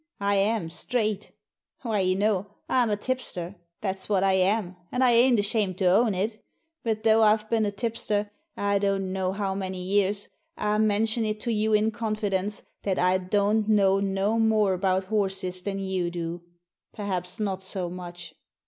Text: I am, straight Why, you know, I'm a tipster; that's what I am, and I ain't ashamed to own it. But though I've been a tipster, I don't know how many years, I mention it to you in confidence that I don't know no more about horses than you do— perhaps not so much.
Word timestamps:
I 0.19 0.33
am, 0.37 0.71
straight 0.71 1.31
Why, 1.83 1.99
you 1.99 2.15
know, 2.15 2.47
I'm 2.67 2.89
a 2.89 2.97
tipster; 2.97 3.57
that's 3.81 4.09
what 4.09 4.23
I 4.23 4.33
am, 4.33 4.75
and 4.91 5.03
I 5.03 5.11
ain't 5.11 5.37
ashamed 5.39 5.77
to 5.77 5.85
own 5.91 6.15
it. 6.15 6.43
But 6.83 7.03
though 7.03 7.21
I've 7.21 7.47
been 7.51 7.67
a 7.67 7.71
tipster, 7.71 8.31
I 8.57 8.79
don't 8.79 9.13
know 9.13 9.31
how 9.31 9.53
many 9.53 9.83
years, 9.83 10.27
I 10.57 10.79
mention 10.79 11.23
it 11.23 11.39
to 11.41 11.53
you 11.53 11.73
in 11.73 11.91
confidence 11.91 12.63
that 12.81 12.97
I 12.97 13.19
don't 13.19 13.69
know 13.69 13.99
no 13.99 14.39
more 14.39 14.73
about 14.73 15.03
horses 15.03 15.61
than 15.61 15.77
you 15.77 16.09
do— 16.09 16.41
perhaps 16.95 17.39
not 17.39 17.61
so 17.61 17.87
much. 17.87 18.33